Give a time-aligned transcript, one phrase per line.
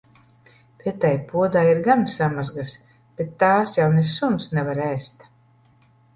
[0.83, 2.73] Te tai podā ir gan samazgas,
[3.21, 5.31] bet tās jau ne suns nevar ēst.